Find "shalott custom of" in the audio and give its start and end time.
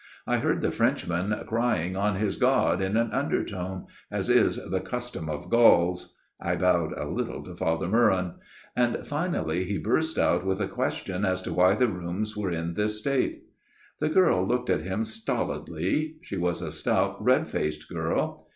4.71-5.49